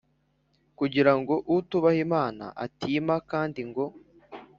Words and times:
Kugira 0.79 1.11
ngo 1.19 1.35
utubaha 1.55 1.99
Imana 2.07 2.45
atima 2.65 3.15
Kandi 3.31 3.59
ngo 3.69 3.85